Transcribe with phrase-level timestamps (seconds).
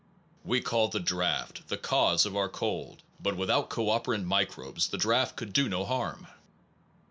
[0.43, 4.97] We call the draft, the cause of our cold; but without co operant microbes the
[4.97, 6.25] draft could do no harm.